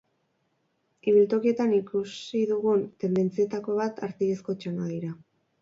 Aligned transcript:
Ibiltokietan 1.11 1.75
ikusi 1.79 2.41
dugun 2.53 2.83
tendentzietako 3.05 3.79
bat 3.83 4.05
artilezko 4.11 4.61
txanoak 4.65 4.93
dira. 4.99 5.17